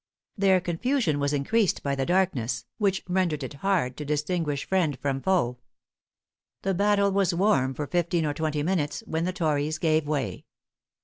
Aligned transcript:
Their 0.35 0.59
confusion 0.59 1.19
was 1.19 1.31
increased 1.31 1.83
by 1.83 1.93
the 1.93 2.07
darkness, 2.07 2.65
which 2.79 3.03
rendered 3.07 3.43
it 3.43 3.53
hard 3.53 3.95
to 3.97 4.03
distinguish 4.03 4.65
friend 4.67 4.97
from 4.99 5.21
foe. 5.21 5.59
The 6.63 6.73
battle 6.73 7.11
was 7.11 7.35
warm 7.35 7.75
for 7.75 7.85
fifteen 7.85 8.25
or 8.25 8.33
twenty 8.33 8.63
minutes, 8.63 9.03
when 9.05 9.25
the 9.25 9.33
tories 9.33 9.77
gave 9.77 10.07
way. 10.07 10.45